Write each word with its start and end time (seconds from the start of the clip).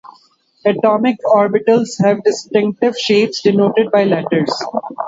Atomic 0.65 1.19
orbitals 1.25 2.03
have 2.03 2.23
distinctive 2.23 2.97
shapes 2.97 3.41
denoted 3.43 3.91
by 3.91 4.03
letters. 4.05 4.51